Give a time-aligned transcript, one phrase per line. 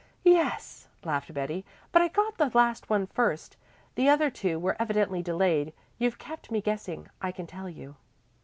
[0.25, 3.55] "Yes," laughed Betty, "but I got the last one first.
[3.93, 5.73] The other two were evidently delayed.
[5.99, 7.97] You've kept me guessing, I can tell you."